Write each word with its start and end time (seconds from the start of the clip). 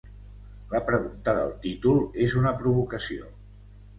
La 0.71 0.79
pregunta 0.87 1.35
del 1.41 1.51
títol 1.67 2.01
és 2.27 2.35
una 2.41 2.55
provocació. 2.63 3.29